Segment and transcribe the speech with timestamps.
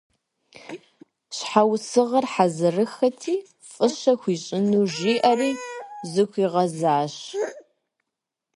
[1.35, 3.35] Щхьэусыгъуэр хьэзырыххэти,
[3.71, 5.51] фӏыщӏэ хуищӏыну жиӏэри,
[6.11, 7.15] зыхуигъэзащ.